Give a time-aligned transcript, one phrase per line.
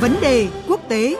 [0.00, 1.16] Vấn đề quốc tế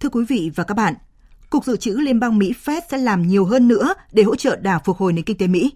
[0.00, 0.94] Thưa quý vị và các bạn,
[1.50, 4.56] Cục Dự trữ Liên bang Mỹ Fed sẽ làm nhiều hơn nữa để hỗ trợ
[4.56, 5.72] đà phục hồi nền kinh tế Mỹ.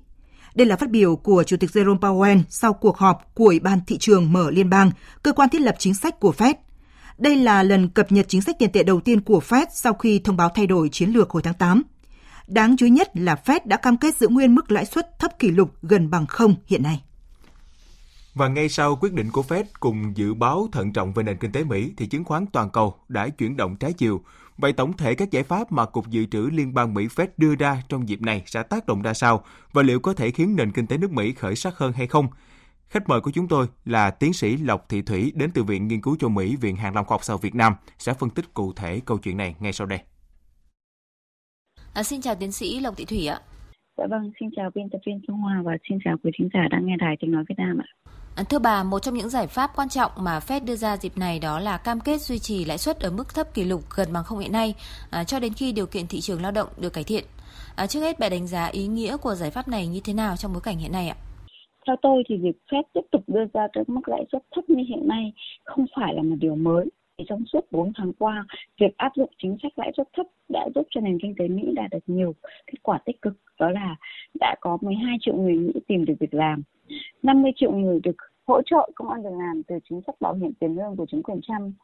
[0.55, 3.81] Đây là phát biểu của Chủ tịch Jerome Powell sau cuộc họp của Ủy ban
[3.86, 4.90] Thị trường Mở Liên bang,
[5.22, 6.54] cơ quan thiết lập chính sách của Fed.
[7.18, 10.18] Đây là lần cập nhật chính sách tiền tệ đầu tiên của Fed sau khi
[10.18, 11.82] thông báo thay đổi chiến lược hồi tháng 8.
[12.46, 15.39] Đáng chú ý nhất là Fed đã cam kết giữ nguyên mức lãi suất thấp
[15.39, 17.03] kỷ lục gần bằng không hiện nay.
[18.34, 21.53] Và ngay sau quyết định của Fed cùng dự báo thận trọng về nền kinh
[21.53, 24.23] tế Mỹ thì chứng khoán toàn cầu đã chuyển động trái chiều.
[24.56, 27.54] Vậy tổng thể các giải pháp mà Cục Dự trữ Liên bang Mỹ Fed đưa
[27.54, 30.72] ra trong dịp này sẽ tác động ra sao và liệu có thể khiến nền
[30.72, 32.27] kinh tế nước Mỹ khởi sắc hơn hay không?
[32.89, 36.00] Khách mời của chúng tôi là tiến sĩ Lộc Thị Thủy đến từ Viện Nghiên
[36.00, 38.72] cứu châu Mỹ, Viện Hàn Lâm Khoa học Xã Việt Nam sẽ phân tích cụ
[38.72, 39.98] thể câu chuyện này ngay sau đây.
[41.94, 43.41] À, xin chào tiến sĩ Lộc Thị Thủy ạ.
[43.98, 46.61] Dạ vâng, xin chào biên tập viên Phương Hoa và xin chào quý thính giả
[46.70, 48.12] đang nghe đài tiếng nói Việt Nam ạ.
[48.36, 51.12] À, thưa bà, một trong những giải pháp quan trọng mà Fed đưa ra dịp
[51.16, 54.08] này đó là cam kết duy trì lãi suất ở mức thấp kỷ lục gần
[54.12, 54.75] bằng không hiện nay
[55.11, 57.25] à, cho đến khi điều kiện thị trường lao động được cải thiện.
[57.77, 60.36] À, trước hết, bà đánh giá ý nghĩa của giải pháp này như thế nào
[60.36, 61.16] trong bối cảnh hiện nay ạ?
[61.86, 64.84] Theo tôi thì việc Fed tiếp tục đưa ra các mức lãi suất thấp như
[64.88, 65.33] hiện nay
[65.64, 66.86] không phải là một điều mới.
[67.19, 68.44] Thì trong suốt 4 tháng qua,
[68.80, 71.62] việc áp dụng chính sách lãi suất thấp đã giúp cho nền kinh tế Mỹ
[71.75, 72.34] đạt được nhiều
[72.66, 73.33] kết quả tích cực.
[73.60, 73.97] Đó là
[74.41, 76.62] đã có 12 triệu người Mỹ tìm được việc làm,
[77.23, 80.53] 50 triệu người được hỗ trợ công an việc làm từ chính sách bảo hiểm
[80.61, 81.75] tiền lương của chính quyền Trump.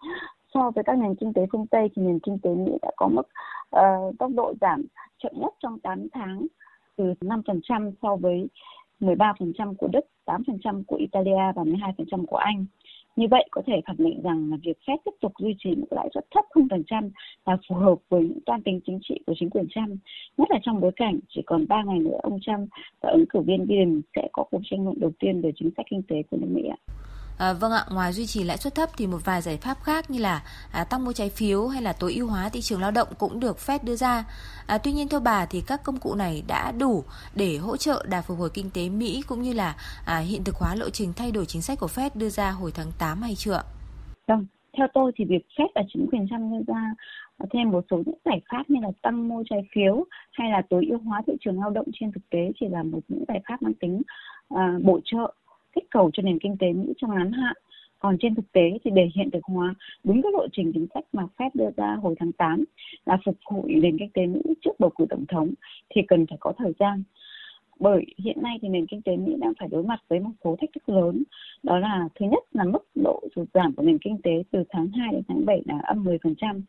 [0.55, 3.09] So với các nền kinh tế phương Tây thì nền kinh tế Mỹ đã có
[3.09, 3.28] mức
[3.77, 4.84] uh, tốc độ giảm
[5.23, 6.47] chậm nhất trong 8 tháng
[6.97, 8.48] từ 5% so với
[9.00, 12.67] 13% của Đức, 8% của Italia và 12% của Anh.
[13.19, 15.87] Như vậy có thể khẳng định rằng là việc Fed tiếp tục duy trì mức
[15.91, 17.10] lãi suất thấp 0%
[17.47, 19.98] là phù hợp với những toan tính chính trị của chính quyền Trump,
[20.37, 22.69] nhất là trong bối cảnh chỉ còn 3 ngày nữa ông Trump
[23.00, 25.87] và ứng cử viên Biden sẽ có cuộc tranh luận đầu tiên về chính sách
[25.91, 26.78] kinh tế của nước Mỹ ạ.
[27.38, 30.10] À, vâng ạ, ngoài duy trì lãi suất thấp thì một vài giải pháp khác
[30.10, 32.91] như là à, tăng mua trái phiếu hay là tối ưu hóa thị trường lao
[32.91, 34.25] động cũng được Fed đưa ra.
[34.66, 37.04] À, tuy nhiên theo bà thì các công cụ này đã đủ
[37.37, 39.75] để hỗ trợ đà phục hồi kinh tế Mỹ cũng như là
[40.06, 42.71] à, hiện thực hóa lộ trình thay đổi chính sách của Fed đưa ra hồi
[42.75, 43.62] tháng 8 hay chưa?
[44.26, 46.94] Vâng, theo tôi thì việc Fed và chính quyền Trump đưa ra
[47.53, 50.87] thêm một số những giải pháp như là tăng mua trái phiếu hay là tối
[50.91, 53.62] ưu hóa thị trường lao động trên thực tế chỉ là một những giải pháp
[53.62, 54.03] mang tính
[54.49, 55.34] à, bổ trợ
[55.78, 57.56] kích cầu cho nền kinh tế Mỹ trong ngắn hạn.
[57.99, 59.75] Còn trên thực tế thì để hiện thực hóa
[60.05, 62.65] đúng các lộ trình chính sách mà Fed đưa ra hồi tháng 8
[63.06, 65.55] là phục hồi nền kinh tế Mỹ trước bầu cử tổng thống
[65.91, 67.03] thì cần phải có thời gian.
[67.81, 70.56] Bởi hiện nay thì nền kinh tế Mỹ đang phải đối mặt với một số
[70.61, 71.22] thách thức lớn.
[71.62, 74.88] Đó là, thứ nhất là mức độ sụt giảm của nền kinh tế từ tháng
[74.88, 76.61] 2 đến tháng 7 là âm 10%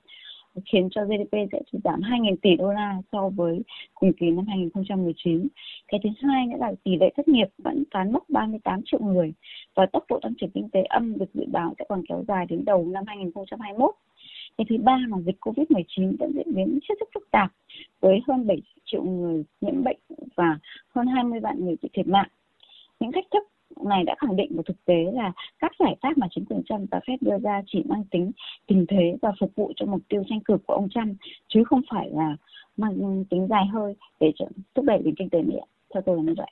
[0.66, 3.62] khiến cho GDP sẽ sụt giảm 2.000 tỷ đô la so với
[3.94, 5.48] cùng kỳ năm 2019.
[5.88, 9.34] Cái thứ hai nữa là tỷ lệ thất nghiệp vẫn cán mốc 38 triệu người
[9.76, 12.46] và tốc độ tăng trưởng kinh tế âm được dự báo sẽ còn kéo dài
[12.50, 13.96] đến đầu năm 2021.
[14.58, 17.52] Cái thứ ba là dịch COVID-19 vẫn diễn biến hết sức phức tạp
[18.00, 19.98] với hơn 7 triệu người nhiễm bệnh
[20.36, 20.60] và
[20.96, 22.28] hơn 20 vạn người bị thiệt mạng.
[23.00, 23.44] Những thách thức
[23.90, 26.92] này đã khẳng định một thực tế là các giải pháp mà chính quyền Trump
[26.92, 28.32] và Fed đưa ra chỉ mang tính
[28.68, 31.18] tình thế và phục vụ cho mục tiêu tranh cử của ông Trump,
[31.48, 32.36] chứ không phải là
[32.78, 34.32] mang tính dài hơi để
[34.76, 35.56] thúc đẩy nền kinh tế Mỹ.
[35.94, 36.52] Theo tôi là như vậy.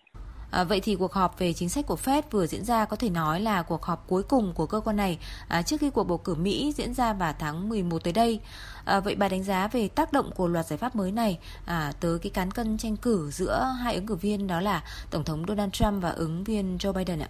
[0.51, 3.09] À, vậy thì cuộc họp về chính sách của Fed vừa diễn ra có thể
[3.09, 5.17] nói là cuộc họp cuối cùng của cơ quan này
[5.49, 8.39] à, trước khi cuộc bầu cử Mỹ diễn ra vào tháng 11 tới đây.
[8.85, 11.91] À, vậy bà đánh giá về tác động của loạt giải pháp mới này à,
[12.01, 15.43] tới cái cán cân tranh cử giữa hai ứng cử viên đó là Tổng thống
[15.47, 17.29] Donald Trump và ứng viên Joe Biden ạ?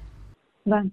[0.66, 0.90] Vâng,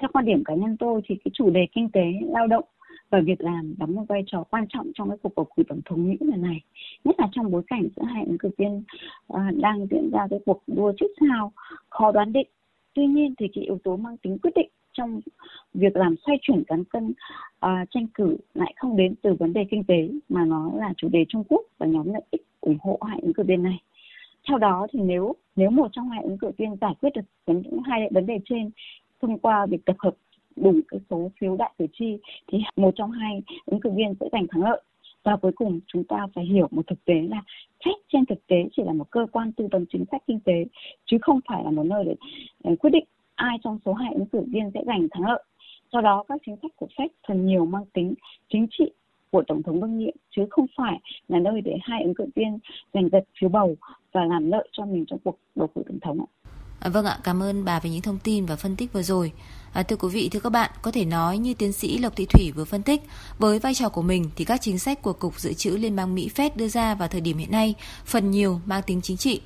[0.00, 2.04] theo quan điểm cá nhân tôi thì cái chủ đề kinh tế
[2.34, 2.64] lao động
[3.12, 5.80] và việc làm đóng một vai trò quan trọng trong cái cuộc bầu cử tổng
[5.84, 6.60] thống Mỹ lần này
[7.04, 8.82] nhất là trong bối cảnh giữa hai ứng cử viên
[9.28, 11.52] à, đang diễn ra cái cuộc đua trước sao
[11.90, 12.46] khó đoán định.
[12.94, 15.20] Tuy nhiên thì cái yếu tố mang tính quyết định trong
[15.74, 17.08] việc làm xoay chuyển cán cân
[17.66, 21.08] uh, tranh cử lại không đến từ vấn đề kinh tế mà nó là chủ
[21.08, 23.82] đề Trung Quốc và nhóm lợi ích ủng hộ hai ứng cử viên này.
[24.48, 27.82] Theo đó thì nếu nếu một trong hai ứng cử viên giải quyết được những
[27.82, 28.70] hai vấn đề trên
[29.22, 30.14] thông qua việc tập hợp
[30.56, 32.18] đủ cái số phiếu đại cử tri
[32.48, 34.82] thì một trong hai ứng cử viên sẽ giành thắng lợi
[35.24, 37.42] và cuối cùng chúng ta phải hiểu một thực tế là
[37.84, 40.64] Fed trên thực tế chỉ là một cơ quan tư vấn chính sách kinh tế
[41.06, 42.14] chứ không phải là một nơi để,
[42.64, 43.04] để quyết định
[43.34, 45.42] ai trong số hai ứng cử viên sẽ giành thắng lợi.
[45.92, 48.14] Do đó các chính sách của Fed phần nhiều mang tính
[48.48, 48.92] chính trị
[49.30, 52.58] của tổng thống đương nhiệm chứ không phải là nơi để hai ứng cử viên
[52.94, 53.76] giành giật phiếu bầu
[54.12, 56.28] và làm lợi cho mình trong cuộc bầu cử tổng thống ạ.
[56.80, 59.32] À, vâng ạ, cảm ơn bà về những thông tin và phân tích vừa rồi.
[59.72, 62.26] À, thưa quý vị, thưa các bạn, có thể nói như tiến sĩ Lộc Thị
[62.26, 63.02] Thủy vừa phân tích,
[63.38, 66.14] với vai trò của mình thì các chính sách của Cục Dự trữ Liên bang
[66.14, 67.74] Mỹ Fed đưa ra vào thời điểm hiện nay
[68.04, 69.40] phần nhiều mang tính chính trị.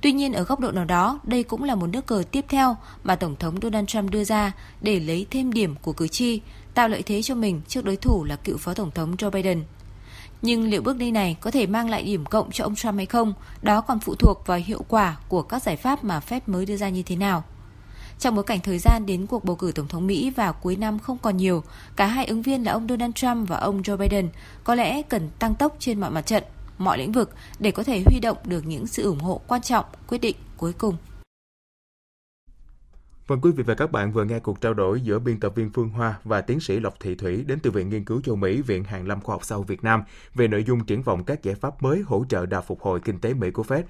[0.00, 2.76] Tuy nhiên ở góc độ nào đó, đây cũng là một nước cờ tiếp theo
[3.04, 6.40] mà Tổng thống Donald Trump đưa ra để lấy thêm điểm của cử tri,
[6.74, 9.64] tạo lợi thế cho mình trước đối thủ là cựu Phó Tổng thống Joe Biden.
[10.42, 13.06] Nhưng liệu bước đi này có thể mang lại điểm cộng cho ông Trump hay
[13.06, 16.66] không, đó còn phụ thuộc vào hiệu quả của các giải pháp mà Fed mới
[16.66, 17.44] đưa ra như thế nào.
[18.18, 20.98] Trong bối cảnh thời gian đến cuộc bầu cử Tổng thống Mỹ vào cuối năm
[20.98, 21.62] không còn nhiều,
[21.96, 24.28] cả hai ứng viên là ông Donald Trump và ông Joe Biden
[24.64, 26.44] có lẽ cần tăng tốc trên mọi mặt trận,
[26.78, 29.84] mọi lĩnh vực để có thể huy động được những sự ủng hộ quan trọng,
[30.08, 30.96] quyết định cuối cùng.
[33.26, 35.70] Vâng quý vị và các bạn vừa nghe cuộc trao đổi giữa biên tập viên
[35.70, 38.62] Phương Hoa và tiến sĩ Lộc Thị Thủy đến từ Viện Nghiên cứu châu Mỹ,
[38.62, 40.02] Viện Hàn lâm Khoa học Sau Việt Nam
[40.34, 43.18] về nội dung triển vọng các giải pháp mới hỗ trợ đà phục hồi kinh
[43.18, 43.82] tế Mỹ của Fed